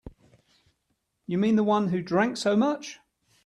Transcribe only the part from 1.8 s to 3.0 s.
who drank so much?